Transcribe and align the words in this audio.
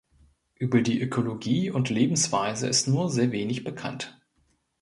Über 0.55 0.81
die 0.81 0.99
Ökologie 0.99 1.69
und 1.69 1.91
Lebensweise 1.91 2.67
ist 2.67 2.87
nur 2.87 3.07
sehr 3.11 3.31
wenig 3.31 3.63
bekannt. 3.63 4.19